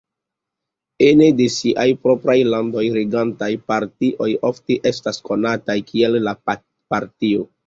[1.07, 7.49] Ene de siaj propraj landoj, regantaj partioj ofte estas konataj kiel "la Partio".